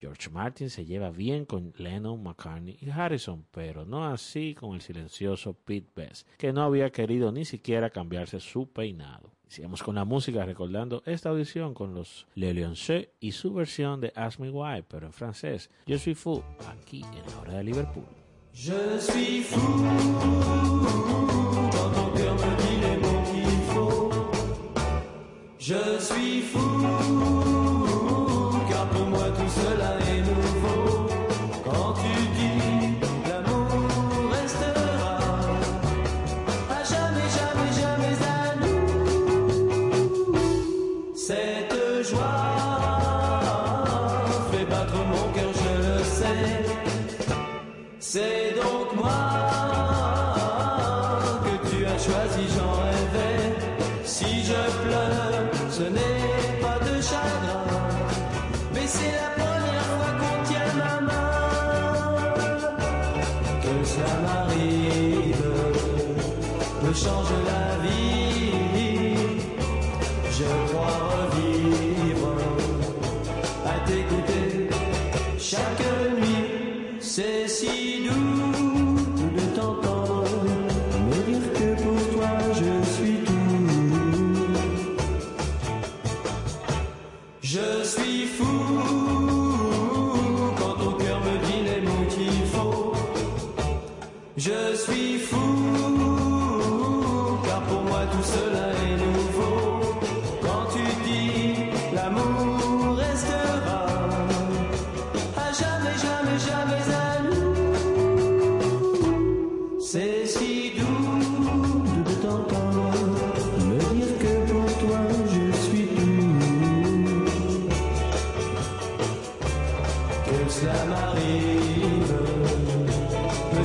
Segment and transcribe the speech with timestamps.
[0.00, 4.80] George Martin se lleva bien con Lennon, McCartney y Harrison, pero no así con el
[4.80, 9.32] silencioso Pete Best, que no había querido ni siquiera cambiarse su peinado.
[9.48, 12.52] Sigamos con la música recordando esta audición con los Le
[13.20, 15.70] y su versión de Ask Me Why, pero en francés.
[15.86, 18.04] Yo soy fou, aquí en la hora de Liverpool.
[18.56, 19.46] Je suis.
[25.58, 27.65] Je suis.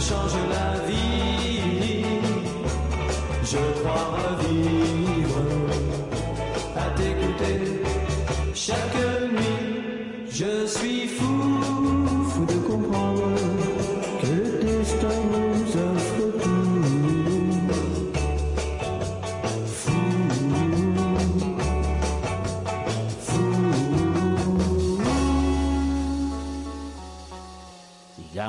[0.01, 0.70] change la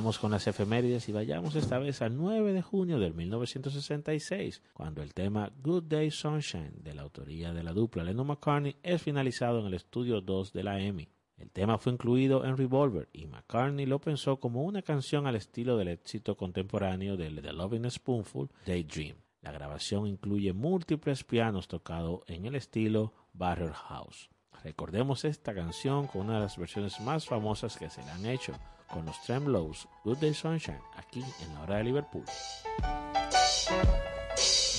[0.02, 5.14] con las efemérides y vayamos esta vez al 9 de junio del 1966, cuando el
[5.14, 9.66] tema Good Day Sunshine, de la autoría de la dupla Lennon McCartney, es finalizado en
[9.66, 11.08] el estudio 2 de la EMI.
[11.36, 15.76] El tema fue incluido en Revolver y McCartney lo pensó como una canción al estilo
[15.76, 19.16] del éxito contemporáneo de The Loving Spoonful, Daydream.
[19.40, 24.30] La grabación incluye múltiples pianos tocados en el estilo Barrel House.
[24.64, 28.52] Recordemos esta canción con una de las versiones más famosas que se le han hecho,
[28.92, 32.24] con los Tremlows, Good Day Sunshine, aquí en la hora de Liverpool.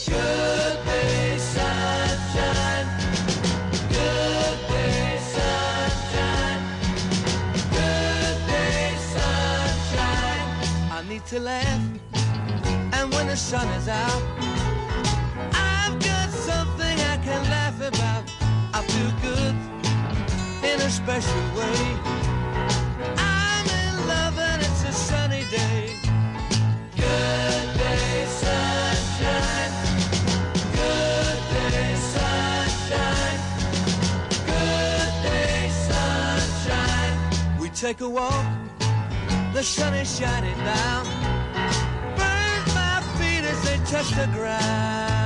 [0.06, 2.88] Good day sunshine,
[11.10, 11.82] need to laugh,
[12.94, 14.22] and when the sun is out,
[15.54, 18.24] I've got something I can laugh about.
[18.74, 19.56] I feel good
[20.64, 22.23] in a special way
[25.14, 25.82] sunny day.
[27.04, 29.74] Good day, sunshine.
[30.80, 33.40] Good day, sunshine.
[34.52, 35.60] Good day,
[35.90, 37.16] sunshine.
[37.62, 38.46] We take a walk,
[39.54, 41.04] the sun is shining down.
[42.18, 45.23] Burns my feet as they touch the ground.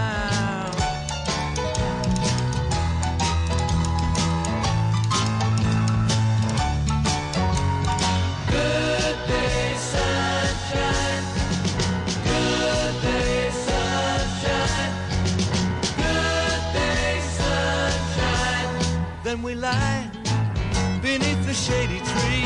[21.57, 22.45] Shady tree.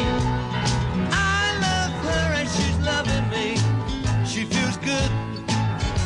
[1.12, 3.58] I love her and she's loving me.
[4.26, 5.12] She feels good.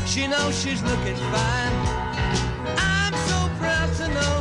[0.07, 1.75] She knows she's looking fine.
[2.77, 4.34] I'm so proud to know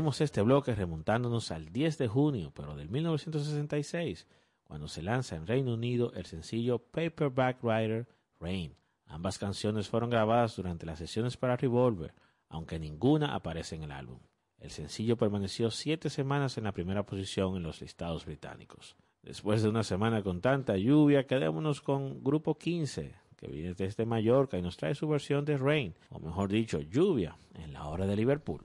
[0.00, 4.26] Este bloque remontándonos al 10 de junio, pero del 1966,
[4.64, 8.08] cuando se lanza en Reino Unido el sencillo Paperback Rider
[8.40, 8.74] Rain.
[9.04, 12.14] Ambas canciones fueron grabadas durante las sesiones para Revolver,
[12.48, 14.20] aunque ninguna aparece en el álbum.
[14.58, 18.96] El sencillo permaneció siete semanas en la primera posición en los listados británicos.
[19.22, 24.56] Después de una semana con tanta lluvia, quedémonos con Grupo 15, que viene desde Mallorca
[24.56, 28.16] y nos trae su versión de Rain, o mejor dicho, lluvia, en la hora de
[28.16, 28.64] Liverpool.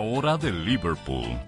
[0.00, 1.38] hora de Liverpool.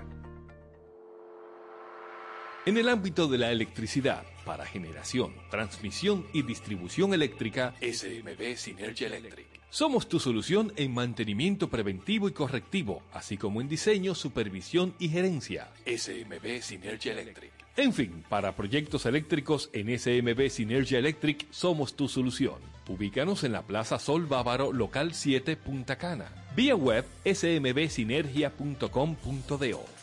[2.64, 9.46] En el ámbito de la electricidad, para generación, transmisión y distribución eléctrica, SMB Synergy Electric.
[9.68, 15.68] Somos tu solución en mantenimiento preventivo y correctivo, así como en diseño, supervisión y gerencia.
[15.84, 17.52] SMB Synergy Electric.
[17.76, 22.54] En fin, para proyectos eléctricos en SMB Synergy Electric somos tu solución.
[22.88, 26.30] Ubícanos en la Plaza Sol Bávaro, local 7, Punta Cana.
[26.54, 29.95] Vía web smbsinergia.com.do.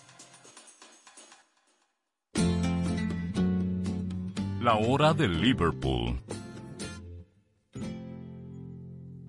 [4.63, 6.22] La hora de Liverpool.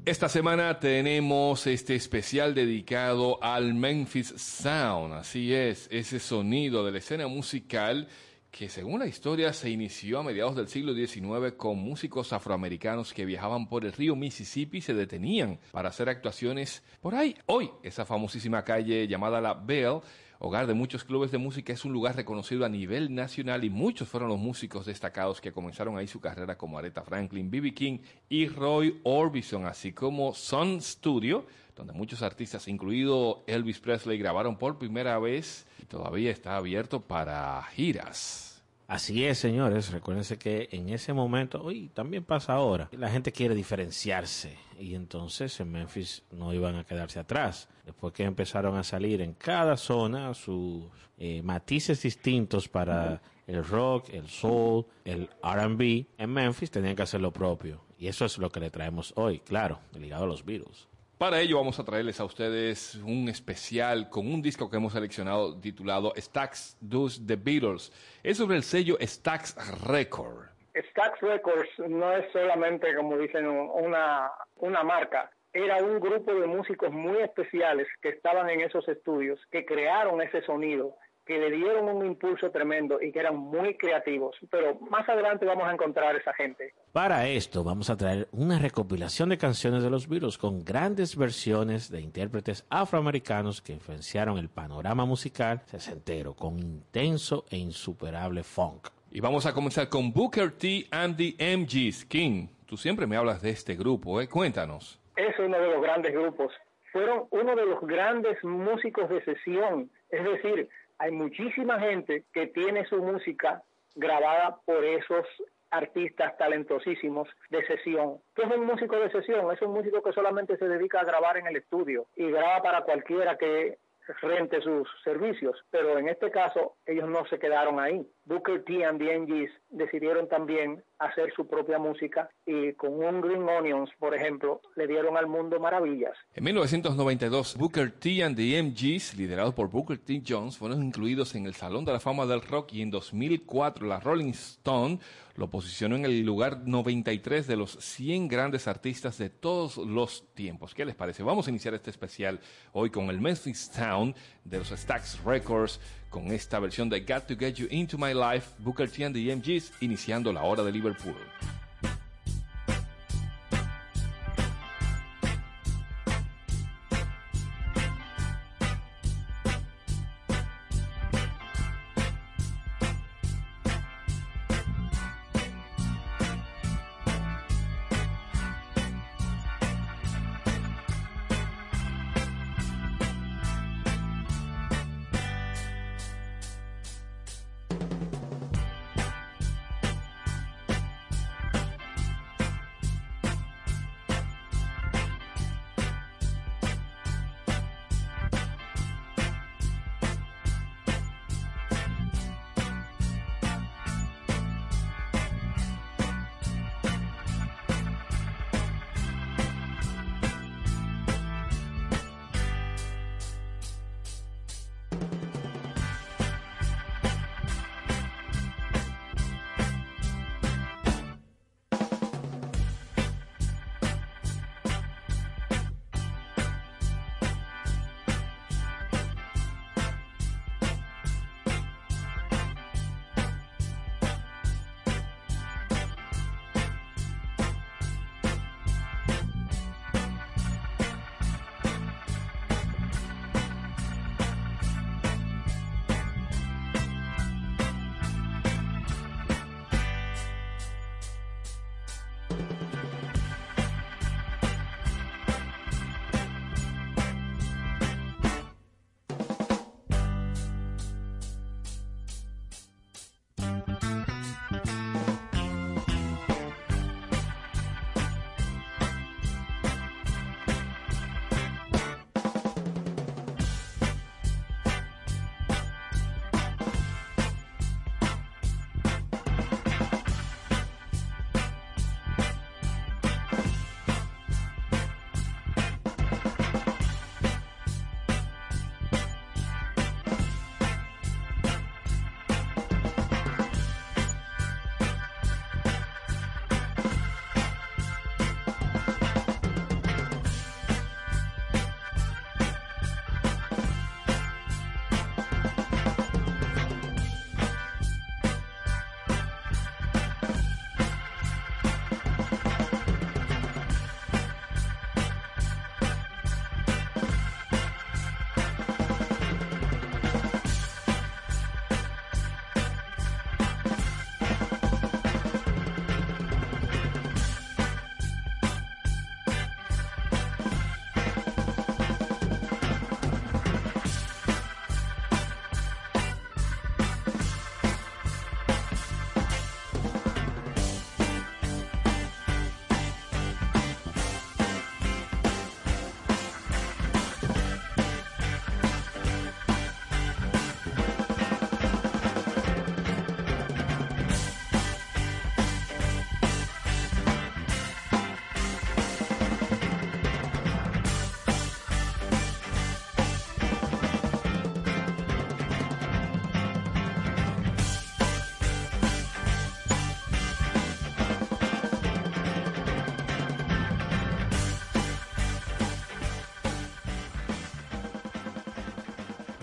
[0.04, 5.12] Esta semana tenemos este especial dedicado al Memphis Sound.
[5.14, 8.06] Así es, ese sonido de la escena musical
[8.52, 13.24] que según la historia se inició a mediados del siglo XIX con músicos afroamericanos que
[13.24, 17.36] viajaban por el río Mississippi y se detenían para hacer actuaciones por ahí.
[17.46, 20.00] Hoy, esa famosísima calle llamada La Belle
[20.44, 24.08] hogar de muchos clubes de música, es un lugar reconocido a nivel nacional y muchos
[24.08, 27.72] fueron los músicos destacados que comenzaron ahí su carrera como Aretha Franklin, B.B.
[27.72, 27.98] King
[28.28, 34.78] y Roy Orbison, así como Sun Studio, donde muchos artistas, incluido Elvis Presley, grabaron por
[34.78, 38.53] primera vez y todavía está abierto para giras.
[38.86, 39.90] Así es, señores.
[39.90, 45.58] Recuérdense que en ese momento, hoy también pasa ahora, la gente quiere diferenciarse y entonces
[45.60, 47.68] en Memphis no iban a quedarse atrás.
[47.84, 50.84] Después que empezaron a salir en cada zona sus
[51.18, 57.20] eh, matices distintos para el rock, el soul, el RB, en Memphis tenían que hacer
[57.20, 57.84] lo propio.
[57.98, 60.88] Y eso es lo que le traemos hoy, claro, ligado a los Beatles.
[61.24, 65.58] Para ello vamos a traerles a ustedes un especial con un disco que hemos seleccionado
[65.58, 67.90] titulado Stax Does The Beatles.
[68.22, 69.56] Es sobre el sello Stax
[69.88, 70.48] Record.
[70.90, 75.30] Stax Records no es solamente, como dicen, una, una marca.
[75.54, 80.42] Era un grupo de músicos muy especiales que estaban en esos estudios, que crearon ese
[80.42, 84.36] sonido que le dieron un impulso tremendo y que eran muy creativos.
[84.50, 86.74] Pero más adelante vamos a encontrar esa gente.
[86.92, 91.90] Para esto vamos a traer una recopilación de canciones de los Beatles con grandes versiones
[91.90, 98.88] de intérpretes afroamericanos que influenciaron el panorama musical sesentero con intenso e insuperable funk.
[99.10, 102.04] Y vamos a comenzar con Booker T and the MGs.
[102.06, 104.28] King, tú siempre me hablas de este grupo, ¿eh?
[104.28, 105.00] Cuéntanos.
[105.16, 106.52] Es uno de los grandes grupos.
[106.92, 109.88] Fueron uno de los grandes músicos de sesión.
[110.10, 110.68] Es decir,
[111.04, 113.62] hay muchísima gente que tiene su música
[113.94, 115.26] grabada por esos
[115.70, 118.16] artistas talentosísimos de sesión.
[118.34, 119.52] ¿Qué es un músico de sesión?
[119.52, 122.82] Es un músico que solamente se dedica a grabar en el estudio y graba para
[122.84, 123.76] cualquiera que
[124.22, 128.06] rente sus servicios, pero en este caso ellos no se quedaron ahí.
[128.24, 133.48] Booker T and the MGs decidieron también hacer su propia música y con un Green
[133.48, 136.16] Onions, por ejemplo, le dieron al mundo maravillas.
[136.34, 140.22] En 1992, Booker T and the MGs, liderados por Booker T.
[140.26, 144.00] Jones, fueron incluidos en el Salón de la Fama del Rock y en 2004 la
[144.00, 144.98] Rolling Stone
[145.36, 150.74] lo posicionó en el lugar 93 de los 100 grandes artistas de todos los tiempos.
[150.74, 151.22] ¿Qué les parece?
[151.22, 152.38] Vamos a iniciar este especial
[152.72, 155.80] hoy con el Memphis Town de los Stax Records
[156.14, 159.34] con esta versión de Got to Get You Into My Life, Booker T and the
[159.34, 161.16] MGs, iniciando la hora de Liverpool.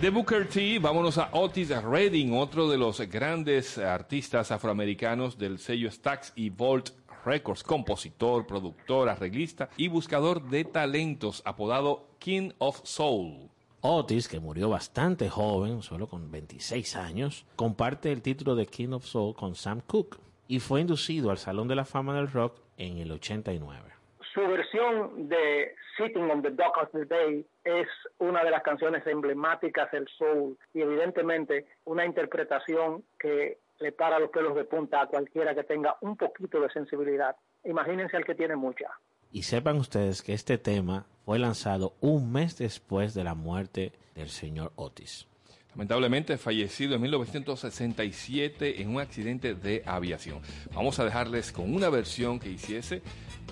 [0.01, 5.91] De Booker T, vámonos a Otis Redding, otro de los grandes artistas afroamericanos del sello
[5.91, 6.89] Stax y Volt
[7.23, 13.51] Records, compositor, productor, arreglista y buscador de talentos, apodado King of Soul.
[13.81, 19.05] Otis, que murió bastante joven, solo con 26 años, comparte el título de King of
[19.05, 20.17] Soul con Sam Cooke
[20.47, 23.90] y fue inducido al Salón de la Fama del Rock en el 89.
[24.33, 29.05] Su versión de Sitting on the Dock of the Bay es una de las canciones
[29.05, 35.07] emblemáticas del soul y evidentemente una interpretación que le para los pelos de punta a
[35.07, 37.35] cualquiera que tenga un poquito de sensibilidad.
[37.65, 38.89] Imagínense al que tiene mucha.
[39.31, 44.29] Y sepan ustedes que este tema fue lanzado un mes después de la muerte del
[44.29, 45.30] señor Otis.
[45.75, 50.39] Lamentablemente fallecido en 1967 en un accidente de aviación.
[50.73, 53.01] Vamos a dejarles con una versión que hiciese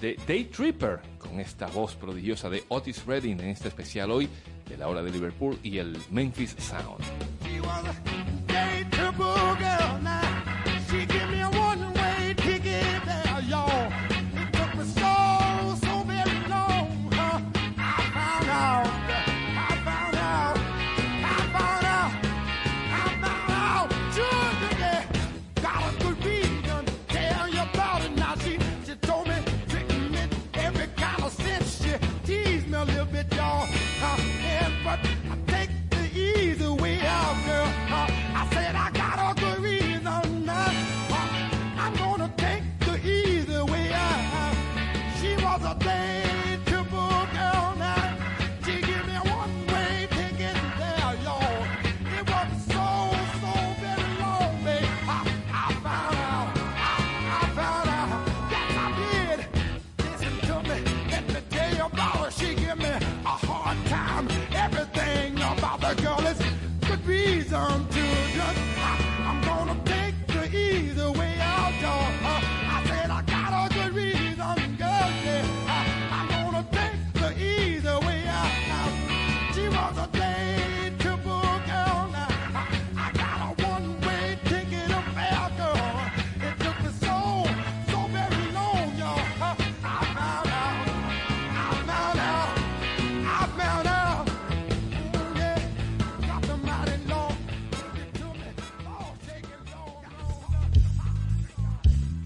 [0.01, 4.29] de Day Tripper, con esta voz prodigiosa de Otis Redding en este especial hoy
[4.67, 7.03] de la hora de Liverpool y el Memphis Sound.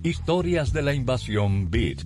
[0.05, 1.99] Historias de la invasión Beat.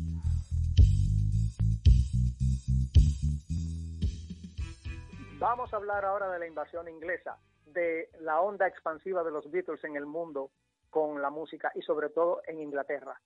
[5.40, 9.84] Vamos a hablar ahora de la invasión inglesa, de la onda expansiva de los Beatles
[9.84, 10.52] en el mundo
[10.92, 13.20] con la música y sobre todo en Inglaterra.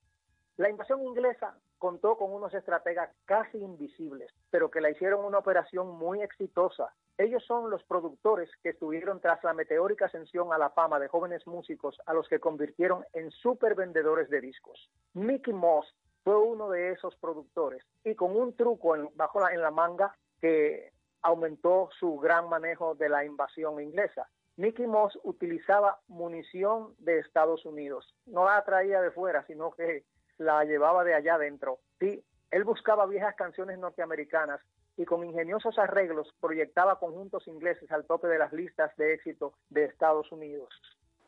[0.56, 5.98] La invasión inglesa contó con unos estrategas casi invisibles, pero que la hicieron una operación
[5.98, 6.94] muy exitosa.
[7.18, 11.46] Ellos son los productores que estuvieron tras la meteórica ascensión a la fama de jóvenes
[11.46, 14.90] músicos a los que convirtieron en super vendedores de discos.
[15.14, 15.94] Mickey Moss
[16.24, 20.16] fue uno de esos productores y con un truco en, bajo la, en la manga
[20.40, 24.28] que aumentó su gran manejo de la invasión inglesa.
[24.56, 28.14] Mickey Moss utilizaba munición de Estados Unidos.
[28.26, 30.04] No la traía de fuera, sino que
[30.38, 31.78] la llevaba de allá adentro.
[31.98, 34.60] Sí, él buscaba viejas canciones norteamericanas
[34.96, 39.84] y con ingeniosos arreglos proyectaba conjuntos ingleses al tope de las listas de éxito de
[39.84, 40.68] Estados Unidos.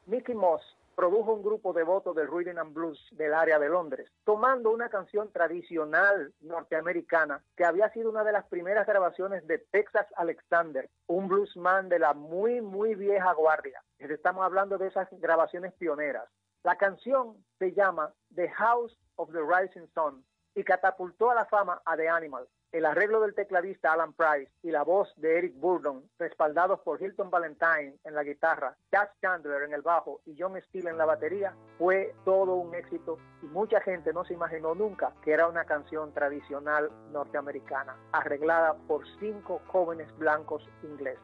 [0.07, 0.63] Mickey Moss
[0.95, 5.31] produjo un grupo devoto del rhythm and blues del área de Londres, tomando una canción
[5.33, 11.89] tradicional norteamericana que había sido una de las primeras grabaciones de Texas Alexander, un bluesman
[11.89, 13.83] de la muy, muy vieja guardia.
[13.99, 16.29] Estamos hablando de esas grabaciones pioneras.
[16.63, 20.25] La canción se llama The House of the Rising Sun
[20.55, 22.47] y catapultó a la fama a The Animal.
[22.75, 27.31] El arreglo del tecladista Alan Price y la voz de Eric Burdon, respaldados por Hilton
[27.31, 31.55] Valentine en la guitarra, Chad Chandler en el bajo y John Steele en la batería,
[31.79, 36.13] fue todo un éxito y mucha gente no se imaginó nunca que era una canción
[36.13, 41.21] tradicional norteamericana, arreglada por cinco jóvenes blancos ingleses.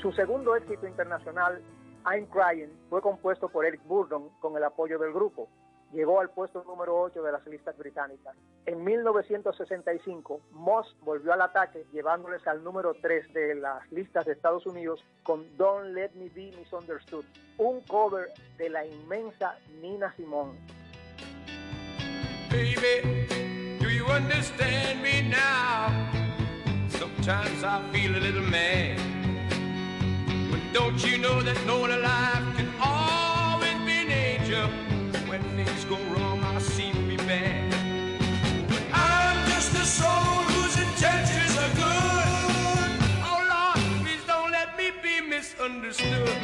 [0.00, 1.60] Su segundo éxito internacional,
[2.06, 5.48] I'm Crying, fue compuesto por Eric Burdon con el apoyo del grupo.
[5.92, 8.36] llegó al puesto número 8 de las listas británicas.
[8.66, 14.66] En 1965, Moss volvió al ataque, llevándoles al número 3 de las listas de Estados
[14.66, 17.24] Unidos con Don't Let Me Be Misunderstood,
[17.56, 20.58] un cover de la inmensa Nina Simone.
[22.50, 23.26] Baby,
[23.80, 25.88] do you understand me now?
[26.88, 29.17] Sometimes I feel a little mad.
[30.50, 34.66] But don't you know that no one alive can always be an angel?
[35.28, 37.70] When things go wrong, I seem to be bad.
[38.68, 40.08] But I'm just a soul
[40.52, 42.90] whose intentions are good.
[43.30, 46.36] Oh Lord, please don't let me be misunderstood.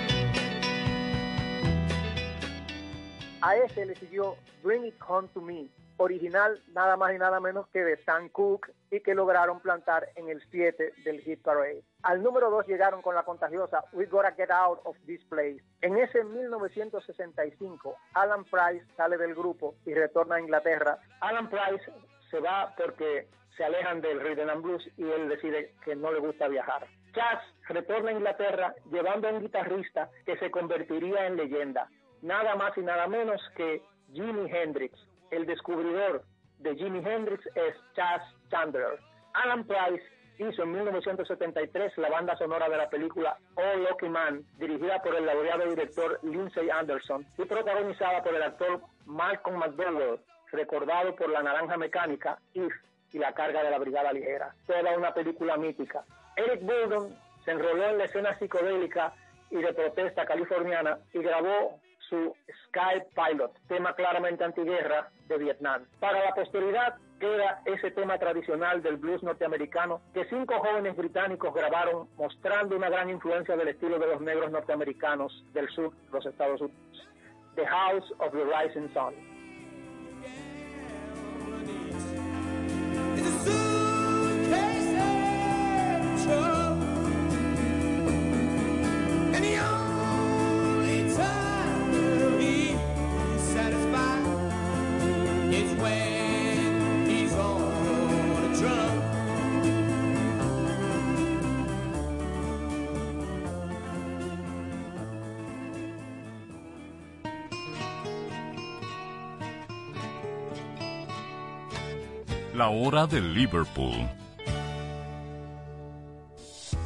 [3.43, 7.69] A ese le siguió Bring It Home to Me, original nada más y nada menos
[7.69, 11.83] que de Sam Cooke y que lograron plantar en el 7 del Hit Parade.
[12.03, 15.63] Al número 2 llegaron con la contagiosa We Gotta Get Out of This Place.
[15.81, 20.99] En ese 1965, Alan Price sale del grupo y retorna a Inglaterra.
[21.21, 21.91] Alan Price
[22.31, 26.19] se va porque se alejan del rhythm and blues y él decide que no le
[26.19, 26.87] gusta viajar.
[27.15, 31.89] Chas retorna a Inglaterra llevando a un guitarrista que se convertiría en leyenda,
[32.23, 34.99] nada más y nada menos que Jimi Hendrix.
[35.35, 36.23] El descubridor
[36.61, 39.01] de Jimi Hendrix es Chas Chandler.
[39.33, 40.05] Alan Price
[40.39, 45.27] hizo en 1973 la banda sonora de la película All Lucky Man, dirigida por el
[45.27, 50.21] laureado director Lindsay Anderson y protagonizada por el actor Malcolm McDowell,
[50.53, 52.73] recordado por La Naranja Mecánica, If
[53.11, 54.55] y La Carga de la Brigada Ligera.
[54.69, 56.05] Toda una película mítica.
[56.37, 57.13] Eric Burdon
[57.45, 59.13] se enroló en la escena psicodélica
[59.51, 62.35] y de protesta californiana y grabó su
[62.67, 65.85] Sky Pilot, tema claramente antiguerra de Vietnam.
[66.01, 72.09] Para la posteridad queda ese tema tradicional del blues norteamericano que cinco jóvenes británicos grabaron
[72.17, 76.61] mostrando una gran influencia del estilo de los negros norteamericanos del sur de los Estados
[76.61, 77.09] Unidos.
[77.55, 79.34] The House of the Rising Sun.
[112.75, 114.09] Hora de Liverpool.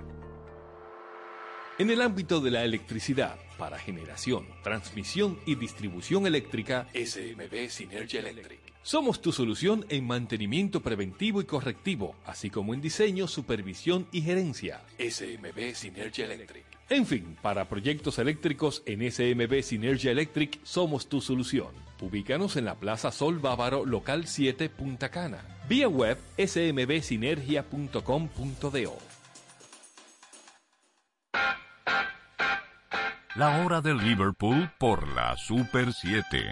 [1.80, 8.60] En el ámbito de la electricidad, para generación, transmisión y distribución eléctrica, SMB Synergia Electric.
[8.84, 14.82] Somos tu solución en mantenimiento preventivo y correctivo, así como en diseño, supervisión y gerencia.
[14.98, 16.66] SMB Synergia Electric.
[16.90, 21.70] En fin, para proyectos eléctricos en SMB Synergia Electric somos tu solución.
[22.02, 25.46] Ubícanos en la Plaza Sol Bávaro, local 7, Punta Cana.
[25.70, 29.19] Vía web smbsinergia.com.do.
[33.36, 36.52] La hora de Liverpool por la Super 7.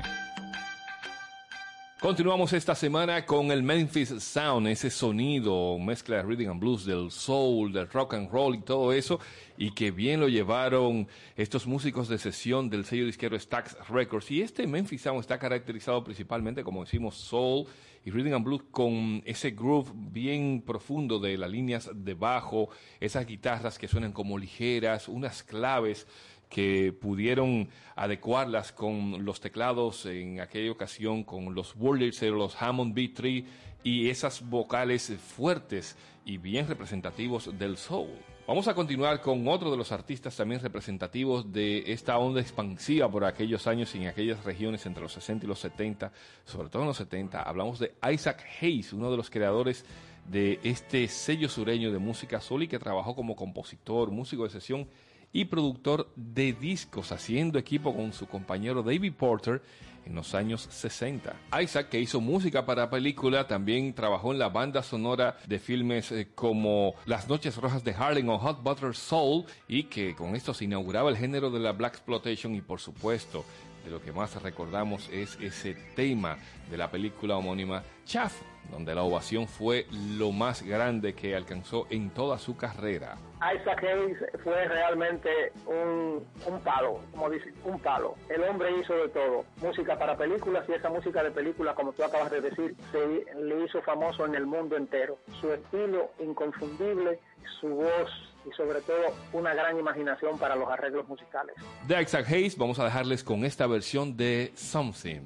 [2.00, 7.10] Continuamos esta semana con el Memphis Sound, ese sonido, mezcla de rhythm and blues, del
[7.10, 9.20] soul, del rock and roll y todo eso,
[9.58, 14.30] y que bien lo llevaron estos músicos de sesión del sello disquero Stax Records.
[14.30, 17.66] Y este Memphis Sound está caracterizado principalmente, como decimos, soul
[18.06, 23.26] y rhythm and blues con ese groove bien profundo de las líneas de bajo, esas
[23.26, 26.06] guitarras que suenan como ligeras, unas claves
[26.50, 33.46] que pudieron adecuarlas con los teclados en aquella ocasión, con los Wurlitzer, los Hammond B3
[33.84, 38.10] y esas vocales fuertes y bien representativos del soul.
[38.48, 43.26] Vamos a continuar con otro de los artistas también representativos de esta onda expansiva por
[43.26, 46.14] aquellos años y en aquellas regiones entre los 60 y los 70,
[46.46, 47.42] sobre todo en los 70.
[47.42, 49.84] Hablamos de Isaac Hayes, uno de los creadores
[50.30, 54.88] de este sello sureño de música soul y que trabajó como compositor, músico de sesión
[55.32, 59.62] y productor de discos, haciendo equipo con su compañero David Porter
[60.08, 61.36] en los años 60.
[61.62, 66.30] Isaac, que hizo música para película, también trabajó en la banda sonora de filmes eh,
[66.34, 70.64] como Las Noches Rojas de Harlem o Hot Butter Soul y que con esto se
[70.64, 73.44] inauguraba el género de la Black Exploitation y por supuesto
[73.88, 76.38] de lo que más recordamos es ese tema
[76.70, 79.86] de la película homónima Chaff, donde la ovación fue
[80.18, 83.16] lo más grande que alcanzó en toda su carrera.
[83.38, 85.30] Isaac Hayes fue realmente
[85.66, 88.16] un, un palo, como dicen, un palo.
[88.28, 92.04] El hombre hizo de todo, música para películas y esa música de películas, como tú
[92.04, 95.18] acabas de decir, se le hizo famoso en el mundo entero.
[95.40, 97.20] Su estilo inconfundible,
[97.62, 101.56] su voz y sobre todo una gran imaginación para los arreglos musicales.
[101.88, 105.22] De Isaac Hayes vamos a dejarles con esta versión de Something.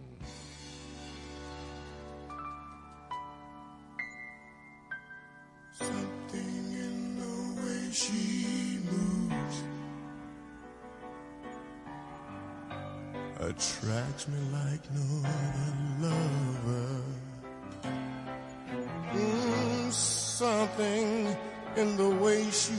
[5.74, 9.64] Something in the way she moves
[13.40, 17.02] attracts me like no other lover.
[19.14, 21.36] Mm, something
[21.78, 22.74] in the way she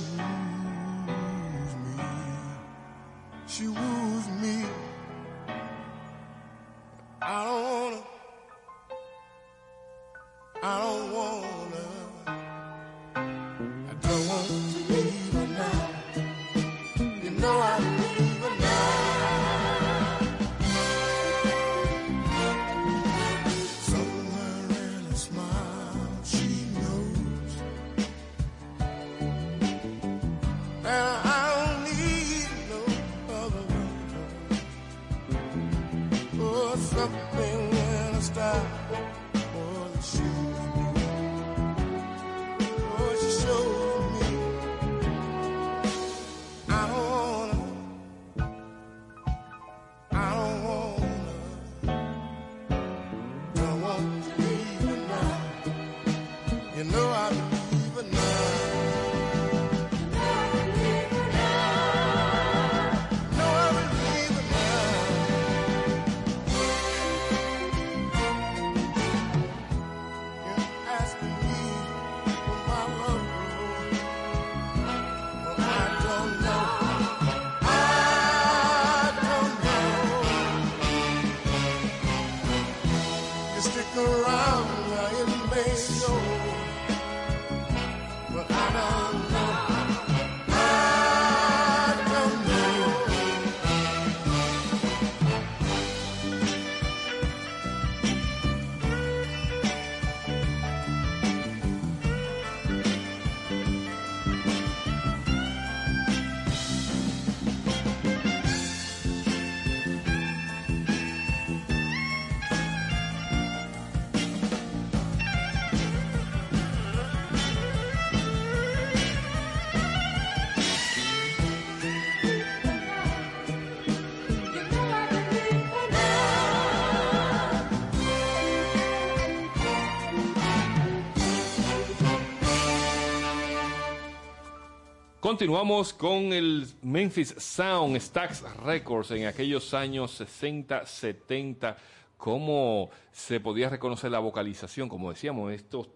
[135.33, 141.75] Continuamos con el Memphis Sound Stax Records en aquellos años 60, 70.
[142.19, 145.51] Cómo se podía reconocer la vocalización, como decíamos,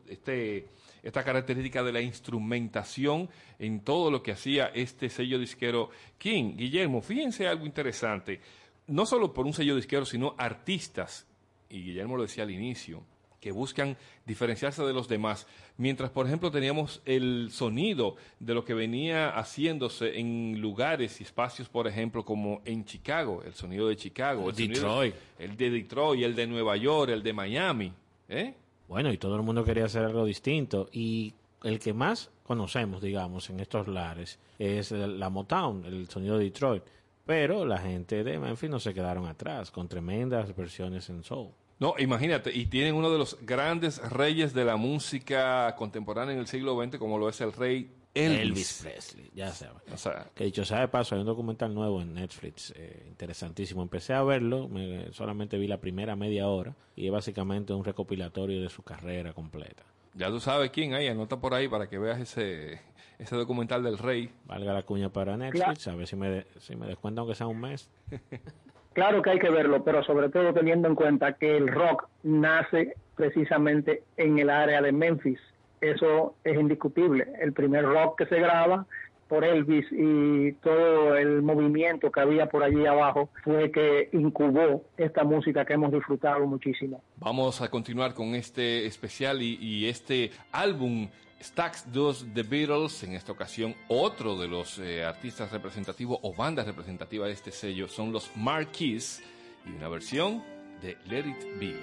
[0.09, 0.69] este,
[1.03, 6.57] esta característica de la instrumentación en todo lo que hacía este sello disquero King.
[6.57, 8.41] Guillermo, fíjense algo interesante,
[8.87, 11.27] no solo por un sello disquero, sino artistas,
[11.69, 13.05] y Guillermo lo decía al inicio,
[13.47, 15.47] que buscan diferenciarse de los demás.
[15.77, 21.69] Mientras, por ejemplo, teníamos el sonido de lo que venía haciéndose en lugares y espacios,
[21.69, 25.15] por ejemplo, como en Chicago, el sonido de Chicago, el Detroit.
[25.39, 27.93] el de Detroit, el de Nueva York, el de Miami.
[28.29, 28.53] ¿eh?
[28.89, 30.89] Bueno, y todo el mundo quería hacer algo distinto.
[30.91, 31.33] Y
[31.63, 36.83] el que más conocemos, digamos, en estos lares es la Motown, el sonido de Detroit.
[37.25, 41.53] Pero la gente de Memphis no se quedaron atrás con tremendas versiones en soul.
[41.79, 46.47] No, imagínate, y tienen uno de los grandes reyes de la música contemporánea en el
[46.47, 48.41] siglo XX, como lo es el rey Elvis.
[48.41, 49.83] Elvis, Presley, ya sabes.
[49.93, 53.83] O sea, Que dicho sea de paso, hay un documental nuevo en Netflix, eh, interesantísimo.
[53.83, 58.63] Empecé a verlo, me- solamente vi la primera media hora y es básicamente un recopilatorio
[58.63, 59.83] de su carrera completa.
[60.15, 62.81] ya tú sabes quién hay, anota por ahí para que veas ese,
[63.19, 64.31] ese documental del rey.
[64.47, 67.49] Valga la cuña para Netflix, a ver si me, de- si me descuentan aunque sea
[67.49, 67.91] un mes.
[68.97, 72.95] Claro que hay que verlo, pero sobre todo teniendo en cuenta que el rock nace
[73.15, 75.39] precisamente en el área de Memphis
[75.83, 77.27] eso es indiscutible.
[77.39, 78.87] El primer rock que se graba
[79.29, 85.25] por Elvis y todo el movimiento que había por allí abajo fue que incubó esta
[85.25, 87.03] música que hemos disfrutado muchísimo.
[87.17, 91.09] Vamos a continuar con este especial y, y este álbum
[91.43, 96.67] Stax 2 The Beatles, en esta ocasión otro de los eh, artistas representativos o bandas
[96.67, 99.23] representativas de este sello son los Marquis
[99.67, 100.43] y una versión
[100.81, 101.75] de Let It Be.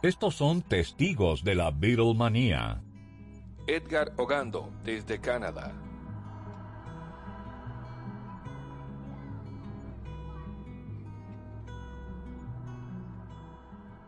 [0.00, 2.80] Estos son testigos de la Beatlemanía.
[3.66, 5.72] Edgar Ogando, desde Canadá.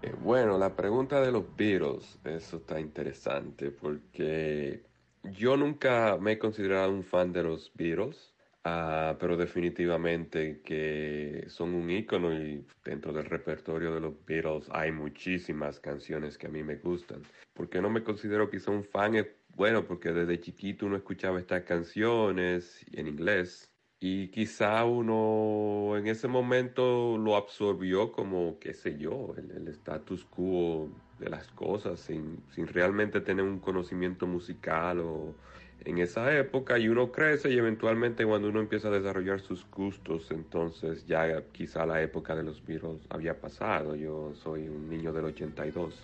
[0.02, 4.84] Eh, Bueno, la pregunta de los Beatles, eso está interesante porque
[5.24, 8.32] yo nunca me he considerado un fan de los Beatles,
[8.64, 14.92] ah, pero definitivamente que son un ícono y dentro del repertorio de los Beatles hay
[14.92, 17.22] muchísimas canciones que a mí me gustan.
[17.54, 21.64] Porque no me considero quizá un fan, es bueno, porque desde chiquito uno escuchaba estas
[21.64, 23.70] canciones en inglés
[24.02, 30.24] y quizá uno en ese momento lo absorbió como, qué sé yo, el, el status
[30.24, 35.34] quo de las cosas sin, sin realmente tener un conocimiento musical o
[35.84, 40.30] en esa época y uno crece y eventualmente cuando uno empieza a desarrollar sus gustos,
[40.30, 43.94] entonces ya quizá la época de los Beatles había pasado.
[43.96, 45.94] Yo soy un niño del 82.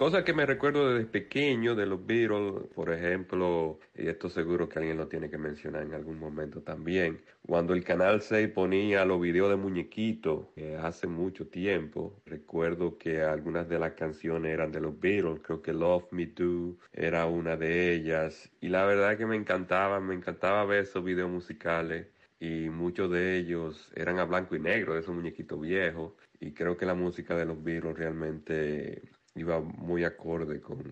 [0.00, 4.78] Cosas que me recuerdo desde pequeño de los Beatles, por ejemplo, y esto seguro que
[4.78, 9.20] alguien lo tiene que mencionar en algún momento también, cuando el Canal 6 ponía los
[9.20, 14.80] videos de muñequitos eh, hace mucho tiempo, recuerdo que algunas de las canciones eran de
[14.80, 19.26] los Beatles, creo que Love Me Do era una de ellas, y la verdad que
[19.26, 22.06] me encantaba, me encantaba ver esos videos musicales
[22.40, 26.78] y muchos de ellos eran a blanco y negro, de esos muñequitos viejos, y creo
[26.78, 29.02] que la música de los Beatles realmente
[29.34, 30.82] iba muy acorde con,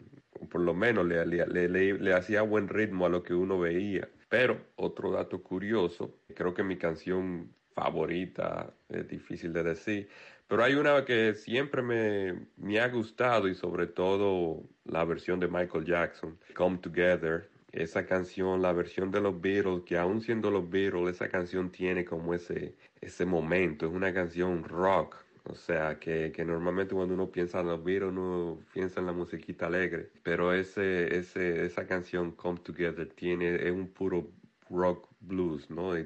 [0.50, 4.08] por lo menos le, le, hacía buen ritmo a lo que uno veía.
[4.28, 10.08] Pero otro dato curioso, creo que mi canción favorita es difícil de decir,
[10.46, 15.48] pero hay una que siempre me, me ha gustado y sobre todo la versión de
[15.48, 17.50] Michael Jackson, Come Together.
[17.70, 22.02] Esa canción, la versión de los Beatles, que aún siendo los Beatles, esa canción tiene
[22.02, 27.30] como ese, ese momento, es una canción rock, o sea, que, que normalmente cuando uno
[27.30, 30.10] piensa en los Beatles, uno piensa en la musiquita alegre.
[30.22, 34.30] Pero ese, ese, esa canción, Come Together, tiene, es un puro
[34.70, 35.92] rock blues, ¿no?
[35.94, 36.04] De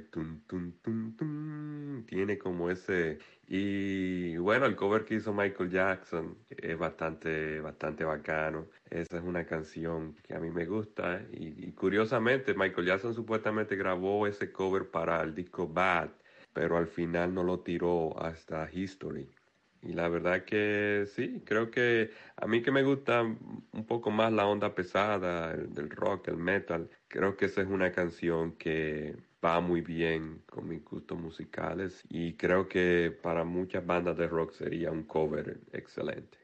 [2.07, 3.19] tiene como ese...
[3.47, 8.69] Y bueno, el cover que hizo Michael Jackson es bastante, bastante bacano.
[8.89, 11.23] Esa es una canción que a mí me gusta.
[11.33, 16.11] Y, y curiosamente, Michael Jackson supuestamente grabó ese cover para el disco Bad
[16.53, 19.29] pero al final no lo tiró hasta History.
[19.83, 24.33] Y la verdad que sí, creo que a mí que me gusta un poco más
[24.33, 29.17] la onda pesada, el, del rock, el metal, creo que esa es una canción que
[29.45, 34.53] va muy bien con mis gustos musicales y creo que para muchas bandas de rock
[34.53, 36.39] sería un cover excelente.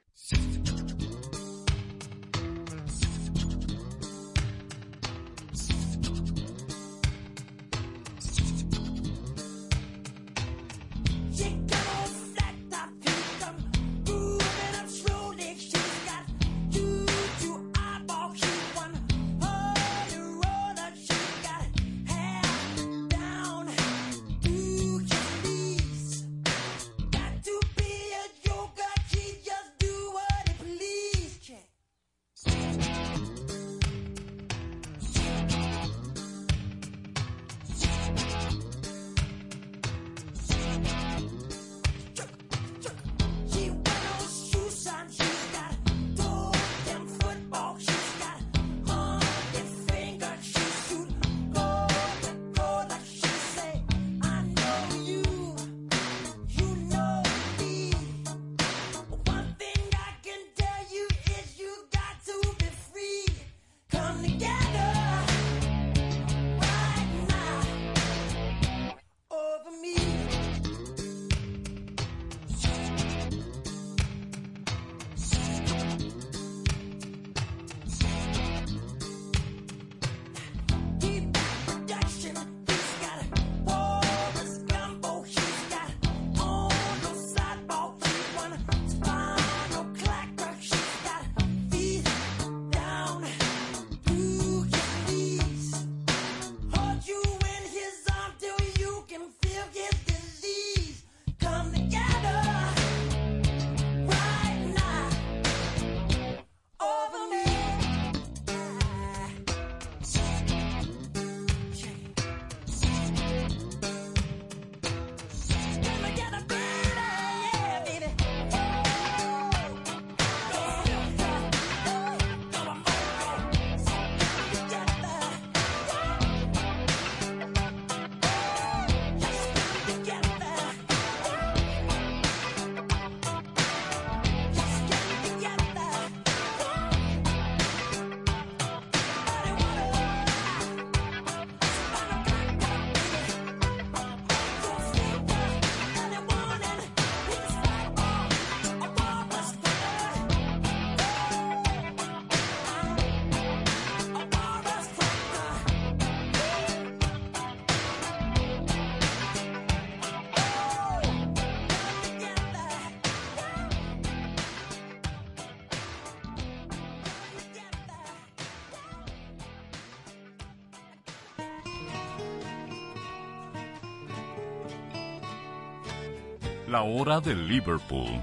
[176.79, 178.23] La hora de Liverpool.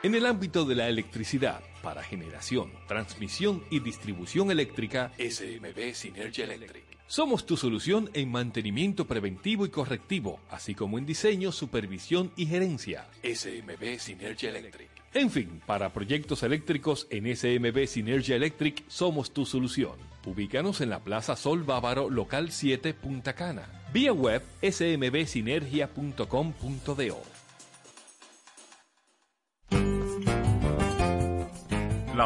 [0.03, 6.85] En el ámbito de la electricidad, para generación, transmisión y distribución eléctrica, SMB Synergy Electric.
[7.07, 13.07] Somos tu solución en mantenimiento preventivo y correctivo, así como en diseño, supervisión y gerencia.
[13.23, 15.03] SMB Synergy Electric.
[15.15, 19.99] En fin, para proyectos eléctricos en SMB Synergy Electric somos tu solución.
[20.25, 23.69] Ubícanos en la Plaza Sol Bávaro, local 7, Punta Cana.
[23.93, 27.32] Vía web smbsinergia.com.do.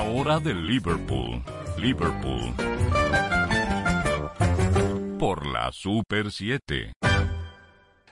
[0.01, 1.43] Hora de Liverpool.
[1.79, 2.55] Liverpool.
[5.19, 6.93] Por la Super 7.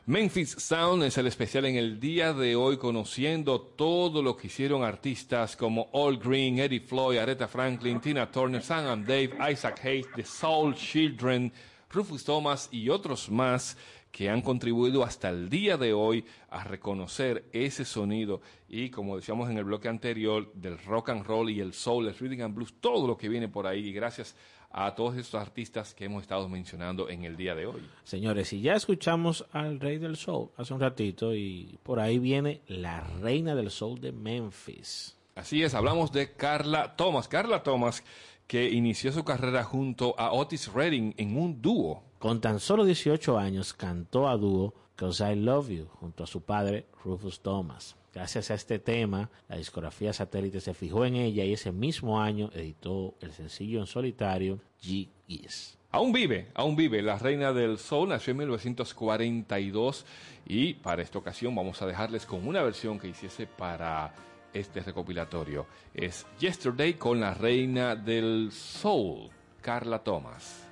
[0.07, 4.83] Memphis Sound es el especial en el día de hoy, conociendo todo lo que hicieron
[4.83, 10.07] artistas como All Green, Eddie Floyd, Aretha Franklin, Tina Turner, Sam and Dave, Isaac Hayes,
[10.15, 11.53] The Soul Children,
[11.91, 13.77] Rufus Thomas y otros más
[14.15, 19.51] que han contribuido hasta el día de hoy a reconocer ese sonido y como decíamos
[19.51, 22.75] en el bloque anterior del rock and roll y el soul, el rhythm and blues,
[22.81, 24.37] todo lo que viene por ahí y gracias
[24.71, 27.83] a todos estos artistas que hemos estado mencionando en el día de hoy.
[28.05, 32.61] Señores, y ya escuchamos al rey del soul hace un ratito y por ahí viene
[32.69, 35.17] la reina del soul de Memphis.
[35.35, 37.27] Así es, hablamos de Carla Thomas.
[37.27, 38.05] Carla Thomas
[38.47, 42.03] que inició su carrera junto a Otis Redding en un dúo.
[42.19, 46.43] Con tan solo 18 años cantó a dúo Cause I Love You junto a su
[46.43, 47.97] padre Rufus Thomas.
[48.13, 52.49] Gracias a este tema, la discografía satélite se fijó en ella y ese mismo año
[52.55, 55.77] editó el sencillo en solitario G Is.
[55.91, 57.03] Aún vive, aún vive.
[57.03, 60.07] La reina del soul nació en 1942
[60.47, 64.15] y para esta ocasión vamos a dejarles con una versión que hiciese para
[64.55, 65.67] este recopilatorio.
[65.93, 69.29] Es Yesterday con la reina del soul,
[69.61, 70.63] Carla Thomas.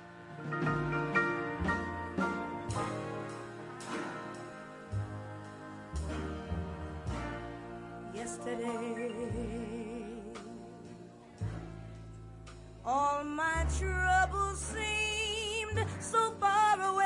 [12.85, 17.05] All my troubles seemed so far away.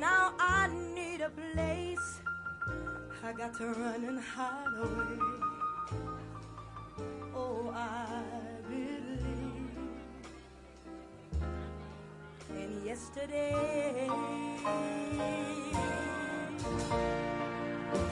[0.00, 1.71] Now I need a place.
[3.32, 5.16] I got to run and hide away.
[7.34, 8.22] Oh, I
[8.68, 9.70] believe
[12.50, 14.06] in yesterday.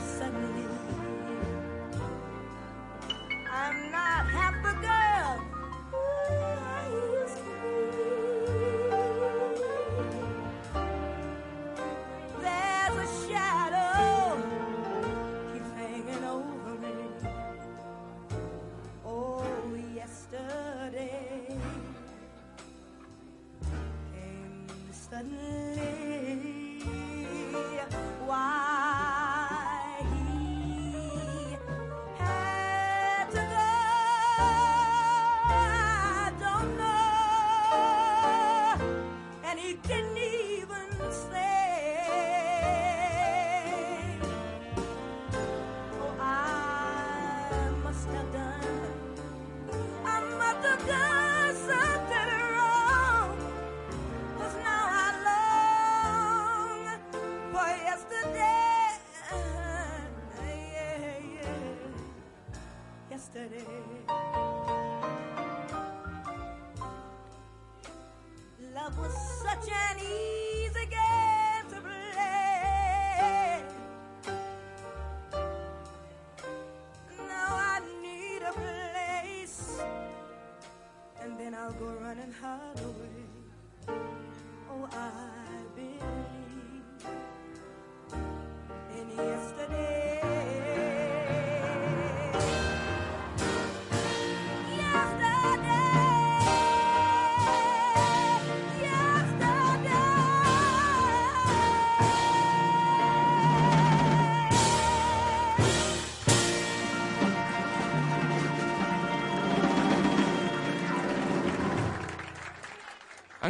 [0.00, 0.64] Suddenly,
[3.52, 4.99] I'm not half the girl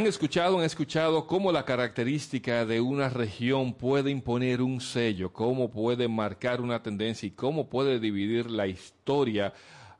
[0.01, 5.69] Han escuchado, han escuchado cómo la característica de una región puede imponer un sello, cómo
[5.69, 9.53] puede marcar una tendencia y cómo puede dividir la historia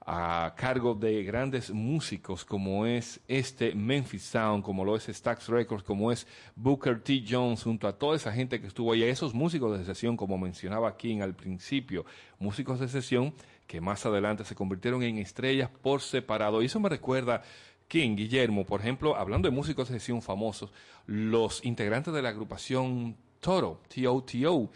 [0.04, 5.84] a cargo de grandes músicos como es este Memphis Sound, como lo es Stax Records,
[5.84, 6.26] como es
[6.56, 7.24] Booker T.
[7.30, 10.36] Jones, junto a toda esa gente que estuvo ahí, a esos músicos de sesión, como
[10.40, 12.08] mencionaba King al principio,
[12.40, 13.36] músicos de sesión
[13.68, 16.62] que más adelante se convirtieron en estrellas por separado.
[16.62, 17.44] Y eso me recuerda
[17.92, 20.72] King, Guillermo, por ejemplo, hablando de músicos de sesión famosos,
[21.08, 24.70] los integrantes de la agrupación Toro, T-O-T-O,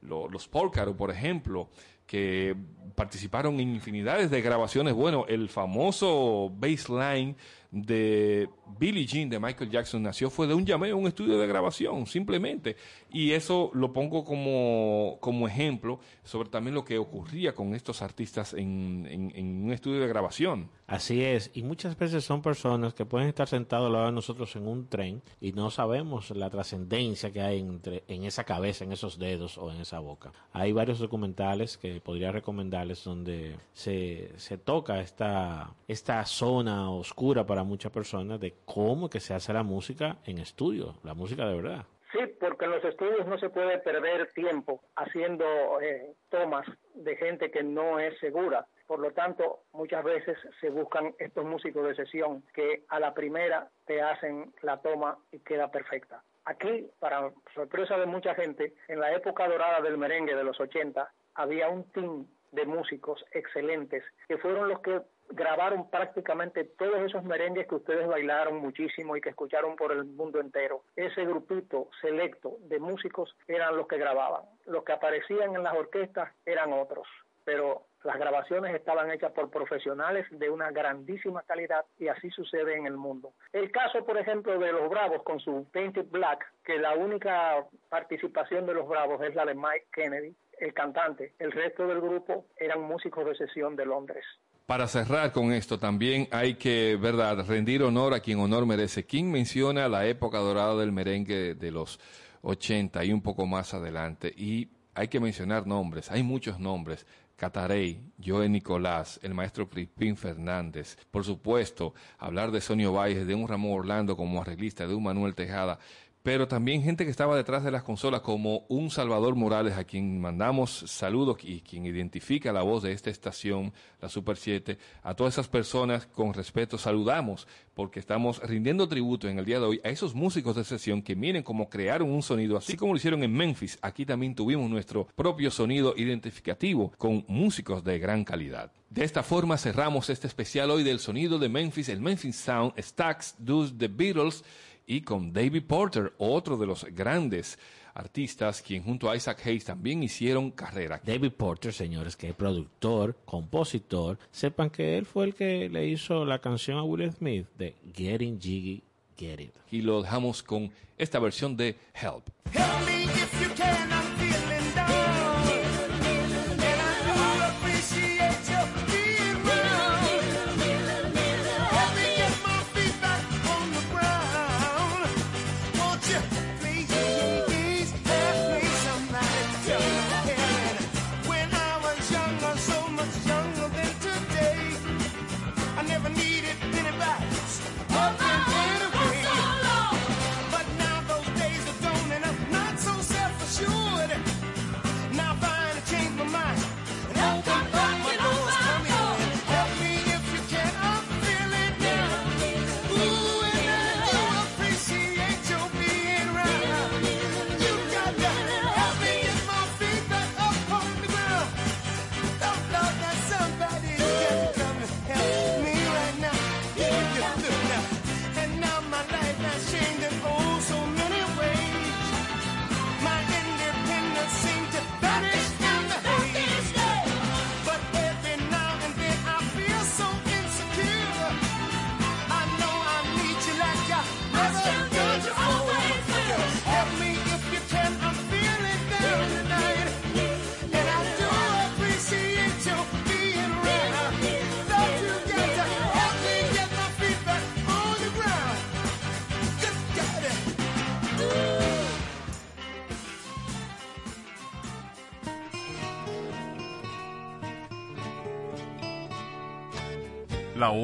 [0.00, 1.68] lo- los Polkaro, por ejemplo,
[2.06, 2.56] que
[2.94, 4.94] participaron en infinidades de grabaciones.
[4.94, 7.36] Bueno, el famoso baseline
[7.70, 8.48] de
[8.78, 12.76] Billie Jean de Michael Jackson nació fue de un llameo un estudio de grabación, simplemente.
[13.12, 18.54] Y eso lo pongo como, como ejemplo sobre también lo que ocurría con estos artistas
[18.54, 20.70] en, en- un estudio de grabación.
[20.86, 24.54] Así es, y muchas veces son personas que pueden estar sentados al lado de nosotros
[24.56, 28.92] en un tren y no sabemos la trascendencia que hay entre, en esa cabeza, en
[28.92, 30.32] esos dedos o en esa boca.
[30.52, 37.62] Hay varios documentales que podría recomendarles donde se, se toca esta, esta zona oscura para
[37.64, 41.86] muchas personas de cómo que se hace la música en estudio, la música de verdad.
[42.12, 47.50] Sí, porque en los estudios no se puede perder tiempo haciendo eh, tomas de gente
[47.50, 48.66] que no es segura.
[48.86, 53.70] Por lo tanto, muchas veces se buscan estos músicos de sesión que a la primera
[53.86, 56.22] te hacen la toma y queda perfecta.
[56.44, 61.10] Aquí, para sorpresa de mucha gente, en la época dorada del merengue de los 80,
[61.34, 65.00] había un team de músicos excelentes que fueron los que
[65.32, 70.40] grabaron prácticamente todos esos merengues que ustedes bailaron muchísimo y que escucharon por el mundo
[70.40, 70.84] entero.
[70.96, 74.42] Ese grupito selecto de músicos eran los que grababan.
[74.66, 77.06] Los que aparecían en las orquestas eran otros,
[77.44, 82.86] pero las grabaciones estaban hechas por profesionales de una grandísima calidad y así sucede en
[82.86, 83.32] el mundo.
[83.52, 88.66] El caso, por ejemplo, de los Bravos con su Painted Black, que la única participación
[88.66, 91.34] de los Bravos es la de Mike Kennedy, el cantante.
[91.38, 94.24] El resto del grupo eran músicos de sesión de Londres.
[94.66, 99.04] Para cerrar con esto, también hay que, verdad, rendir honor a quien honor merece.
[99.04, 101.98] King menciona la época dorada del merengue de los
[102.42, 104.32] 80 y un poco más adelante.
[104.36, 107.06] Y hay que mencionar nombres, hay muchos nombres.
[107.36, 110.96] Catarey, Joe Nicolás, el maestro Crispín Fernández.
[111.10, 115.34] Por supuesto, hablar de Sonio Valles, de un Ramón Orlando como arreglista, de un Manuel
[115.34, 115.80] Tejada
[116.22, 120.20] pero también gente que estaba detrás de las consolas como un Salvador Morales a quien
[120.20, 125.34] mandamos saludos y quien identifica la voz de esta estación, la Super 7, a todas
[125.34, 129.88] esas personas con respeto saludamos porque estamos rindiendo tributo en el día de hoy a
[129.88, 133.32] esos músicos de sesión que miren cómo crearon un sonido así como lo hicieron en
[133.32, 133.78] Memphis.
[133.82, 138.70] Aquí también tuvimos nuestro propio sonido identificativo con músicos de gran calidad.
[138.90, 143.36] De esta forma cerramos este especial hoy del sonido de Memphis, el Memphis Sound, Stax,
[143.38, 144.44] Dus, The Beatles
[144.86, 147.58] y con David Porter, otro de los grandes
[147.94, 151.00] artistas, quien junto a Isaac Hayes también hicieron carrera.
[151.04, 156.24] David Porter, señores, que es productor, compositor, sepan que él fue el que le hizo
[156.24, 158.82] la canción a Will Smith de Getting Jiggy
[159.16, 159.54] Get It.
[159.70, 162.28] Y lo dejamos con esta versión de Help.
[162.52, 162.91] Help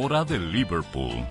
[0.01, 1.27] hora de Liverpool.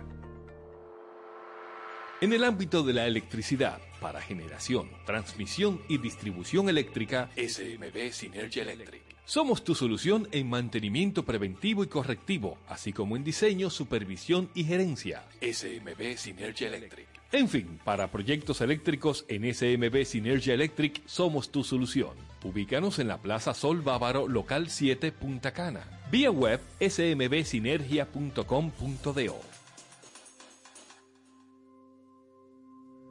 [2.23, 9.03] En el ámbito de la electricidad, para generación, transmisión y distribución eléctrica, SMB Synergy Electric.
[9.27, 15.25] Somos tu solución en mantenimiento preventivo y correctivo, así como en diseño, supervisión y gerencia.
[15.43, 17.07] SMB Synergy Electric.
[17.33, 22.15] En fin, para proyectos eléctricos en SMB Sinergia Electric somos tu solución.
[22.43, 26.01] Ubícanos en la Plaza Sol Bávaro, local 7, Punta Cana.
[26.11, 29.56] Vía web smbsinergia.com.do.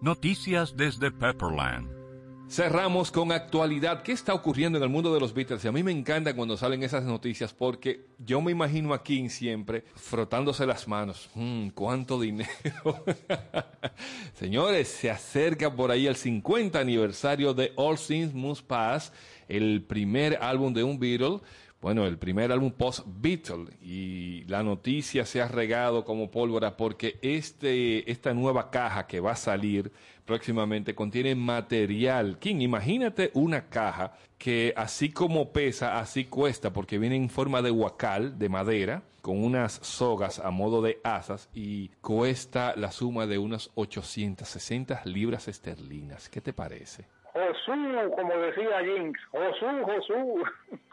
[0.06, 1.89] Noticias desde Pepperland.
[2.47, 4.03] Cerramos con actualidad.
[4.03, 5.66] ¿Qué está ocurriendo en el mundo de los Beatles?
[5.66, 9.30] Y a mí me encanta cuando salen esas noticias porque yo me imagino a King
[9.30, 11.32] siempre frotándose las manos.
[11.34, 13.03] Mm, ¿Cuánto dinero?
[14.36, 19.12] Señores, se acerca por ahí el 50 aniversario de All Things Must Pass,
[19.47, 21.39] el primer álbum de un Beatle.
[21.86, 28.10] Bueno, el primer álbum post-Beatle y la noticia se ha regado como pólvora porque este,
[28.10, 29.92] esta nueva caja que va a salir
[30.26, 32.40] próximamente contiene material.
[32.40, 37.70] King, imagínate una caja que así como pesa, así cuesta porque viene en forma de
[37.70, 43.38] huacal, de madera, con unas sogas a modo de asas y cuesta la suma de
[43.38, 46.30] unas 860 libras esterlinas.
[46.30, 47.06] ¿Qué te parece?
[47.32, 47.74] Josú,
[48.16, 50.44] como decía Jinx, Josú, Josú.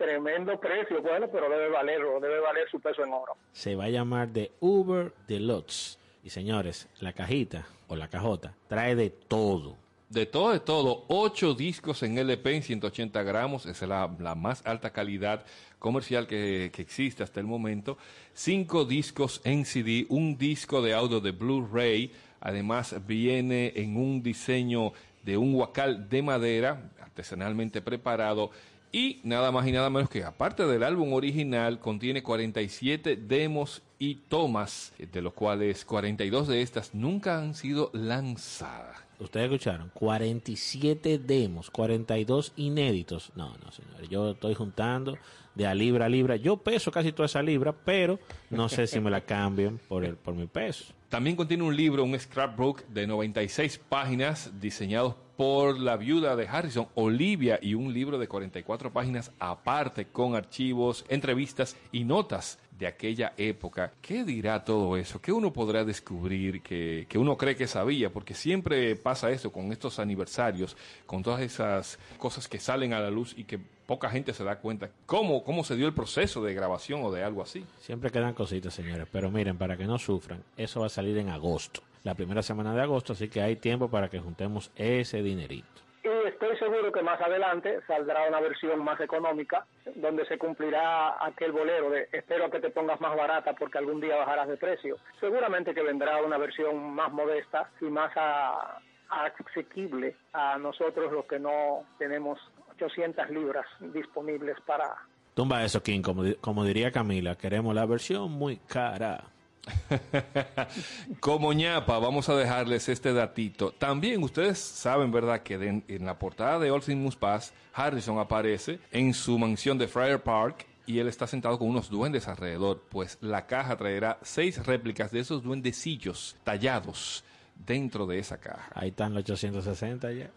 [0.00, 3.36] Tremendo precio, bueno, pero debe valerlo, debe valer su peso en oro.
[3.52, 5.98] Se va a llamar de Uber Deluxe.
[6.24, 9.76] Y señores, la cajita o la cajota trae de todo.
[10.08, 14.34] De todo, de todo, ocho discos en LP en 180 gramos, esa es la, la
[14.34, 15.44] más alta calidad
[15.78, 17.98] comercial que, que, existe hasta el momento.
[18.32, 24.94] Cinco discos en CD, un disco de audio de Blu-ray, además viene en un diseño
[25.24, 28.50] de un huacal de madera, artesanalmente preparado,
[28.92, 34.16] y nada más y nada menos que, aparte del álbum original, contiene 47 demos y
[34.16, 38.98] tomas, de los cuales 42 de estas nunca han sido lanzadas.
[39.20, 43.32] Ustedes escucharon, 47 demos, 42 inéditos.
[43.36, 45.18] No, no, señores, yo estoy juntando
[45.54, 46.36] de a libra a libra.
[46.36, 48.18] Yo peso casi toda esa libra, pero
[48.48, 50.94] no sé si me la cambian por, el, por mi peso.
[51.10, 56.88] También contiene un libro, un scrapbook de 96 páginas diseñados por la viuda de Harrison,
[56.96, 63.32] Olivia, y un libro de 44 páginas aparte con archivos, entrevistas y notas de aquella
[63.38, 63.90] época.
[64.02, 65.18] ¿Qué dirá todo eso?
[65.22, 68.12] ¿Qué uno podrá descubrir que, que, uno cree que sabía?
[68.12, 70.76] Porque siempre pasa eso con estos aniversarios,
[71.06, 74.58] con todas esas cosas que salen a la luz y que poca gente se da
[74.58, 74.90] cuenta.
[75.06, 77.64] ¿Cómo, cómo se dio el proceso de grabación o de algo así?
[77.80, 79.08] Siempre quedan cositas, señores.
[79.10, 82.74] Pero miren, para que no sufran, eso va a salir en agosto, la primera semana
[82.74, 85.68] de agosto, así que hay tiempo para que juntemos ese dinerito.
[86.02, 91.52] Y estoy seguro que más adelante saldrá una versión más económica donde se cumplirá aquel
[91.52, 94.96] bolero de espero que te pongas más barata porque algún día bajarás de precio.
[95.20, 98.80] Seguramente que vendrá una versión más modesta y más a,
[99.10, 102.38] a asequible a nosotros los que no tenemos
[102.76, 104.96] 800 libras disponibles para...
[105.34, 109.24] Tumba eso, King, como, como diría Camila, queremos la versión muy cara.
[111.20, 113.72] Como ñapa, vamos a dejarles este datito.
[113.72, 115.54] También ustedes saben, ¿verdad?, que
[115.86, 120.22] en la portada de All Things Must Pass, Harrison aparece en su mansión de Friar
[120.22, 122.82] Park y él está sentado con unos duendes alrededor.
[122.88, 128.70] Pues la caja traerá seis réplicas de esos duendecillos tallados dentro de esa caja.
[128.74, 130.30] Ahí están los 860 ya.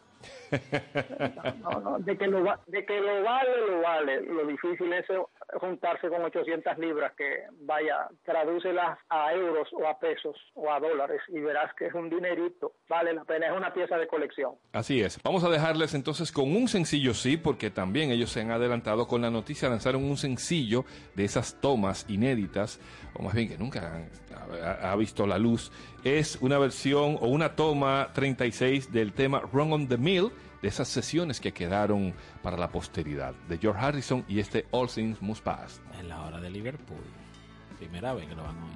[1.62, 4.22] No, no, de, que lo, de que lo vale, lo vale.
[4.22, 5.06] Lo difícil es
[5.60, 11.22] juntarse con 800 libras que, vaya, tradúcelas a euros o a pesos o a dólares
[11.30, 12.74] y verás que es un dinerito.
[12.88, 14.54] Vale la pena, es una pieza de colección.
[14.72, 15.20] Así es.
[15.24, 19.22] Vamos a dejarles entonces con un sencillo, sí, porque también ellos se han adelantado con
[19.22, 22.80] la noticia, lanzaron un sencillo de esas tomas inéditas,
[23.16, 24.10] o más bien que nunca han,
[24.62, 25.72] ha, ha visto la luz.
[26.04, 30.32] Es una versión o una toma 36 del tema Wrong on the Mill
[30.62, 35.22] de esas sesiones que quedaron para la posteridad de George Harrison y este All Things
[35.22, 35.82] Must Pass.
[35.98, 37.04] En la hora de Liverpool.
[37.78, 38.74] Primera vez que lo van a oír.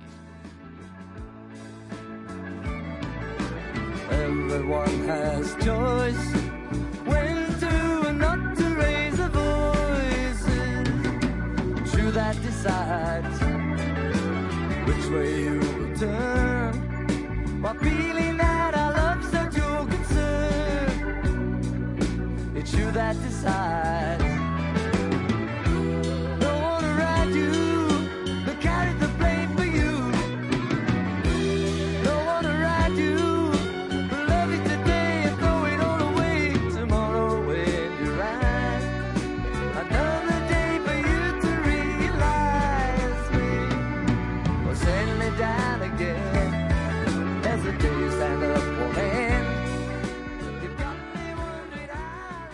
[4.10, 6.34] Everyone has choice
[7.06, 10.46] when to and not to raise a voice.
[11.82, 13.40] It's you that decides
[14.88, 16.57] which way you will turn.
[17.58, 19.32] Feeling that our love's
[19.88, 20.93] concern,
[22.55, 24.27] it's you that decides.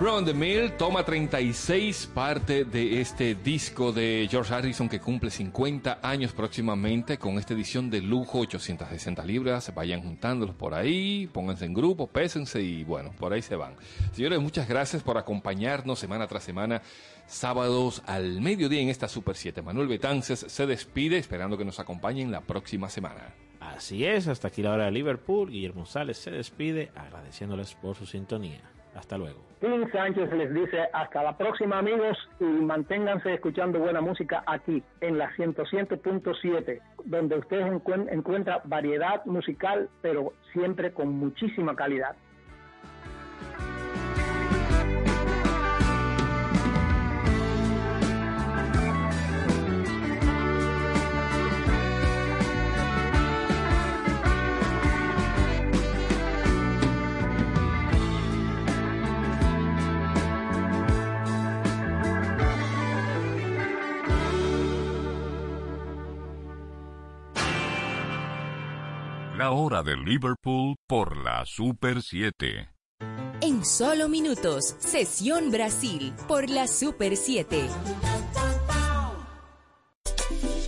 [0.04, 6.00] Run the Mill toma 36 parte de este disco de George Harrison que cumple 50
[6.04, 9.74] años próximamente con esta edición de lujo, 860 libras.
[9.74, 13.78] Vayan juntándolos por ahí, pónganse en grupo, pésense y bueno, por ahí se van.
[14.12, 16.82] Señores, muchas gracias por acompañarnos semana tras semana,
[17.26, 19.62] sábados al mediodía en esta Super 7.
[19.62, 23.34] Manuel Betances se despide esperando que nos acompañen la próxima semana.
[23.62, 25.50] Así es, hasta aquí la hora de Liverpool.
[25.50, 28.70] Guillermo Sales se despide agradeciéndoles por su sintonía.
[28.96, 29.53] Hasta luego.
[29.64, 35.18] Tim Sánchez les dice hasta la próxima amigos y manténganse escuchando buena música aquí en
[35.18, 42.14] la 107.7 donde ustedes encuen- encuentran variedad musical pero siempre con muchísima calidad.
[69.52, 72.70] Hora de Liverpool por la Super 7.
[73.42, 77.68] En solo minutos, Sesión Brasil por la Super 7.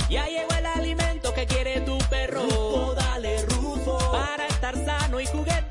[0.10, 2.44] Ya llegó el alimento que quiere tu perro.
[2.44, 3.98] Rufo, dale, Rufo.
[4.12, 5.65] Para estar sano y juguetón.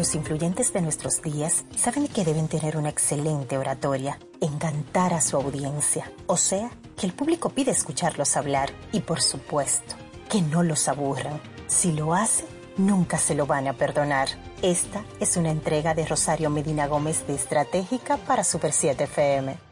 [0.00, 5.36] Los influyentes de nuestros días saben que deben tener una excelente oratoria, encantar a su
[5.36, 9.96] audiencia, o sea, que el público pide escucharlos hablar y por supuesto,
[10.30, 11.38] que no los aburran.
[11.66, 12.46] Si lo hace,
[12.78, 14.30] nunca se lo van a perdonar.
[14.62, 19.69] Esta es una entrega de Rosario Medina Gómez de Estratégica para Super 7 FM.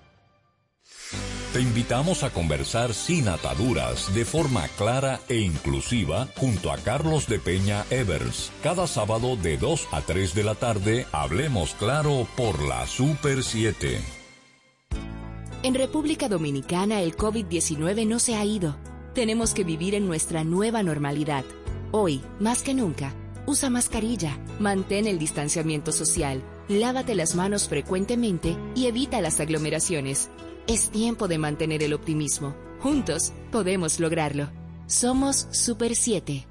[1.53, 7.39] Te invitamos a conversar sin ataduras, de forma clara e inclusiva, junto a Carlos de
[7.39, 8.53] Peña Evers.
[8.63, 13.99] Cada sábado de 2 a 3 de la tarde, hablemos claro por la Super 7.
[15.63, 18.77] En República Dominicana el COVID-19 no se ha ido.
[19.15, 21.47] Tenemos que vivir en nuestra nueva normalidad.
[21.93, 23.15] Hoy, más que nunca,
[23.47, 30.29] usa mascarilla, mantén el distanciamiento social, lávate las manos frecuentemente y evita las aglomeraciones.
[30.69, 32.55] Es tiempo de mantener el optimismo.
[32.81, 34.51] Juntos podemos lograrlo.
[34.87, 36.47] Somos Super 7.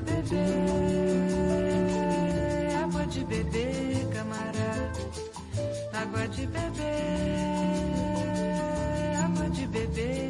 [0.00, 1.66] De beber,
[2.82, 4.92] água de beber, camarada.
[5.92, 6.86] Água de beber,
[9.22, 10.29] água de beber,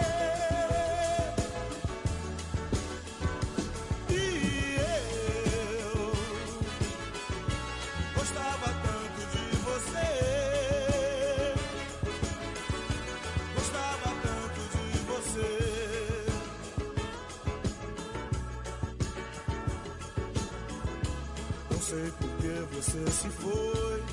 [22.81, 24.03] Você se foi.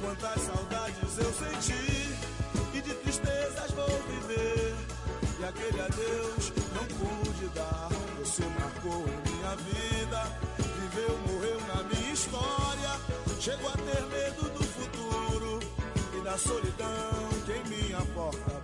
[0.00, 2.16] Quantas saudades eu senti.
[2.72, 4.74] E de tristezas vou viver.
[5.38, 7.88] E aquele adeus não pude dar.
[8.18, 10.22] Você marcou minha vida.
[10.56, 13.00] Viveu, morreu na minha história.
[13.40, 15.60] Chego a ter medo do futuro.
[16.16, 18.63] E da solidão que em minha porta